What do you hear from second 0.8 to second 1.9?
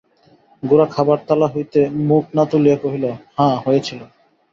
খাবার থালা হইতে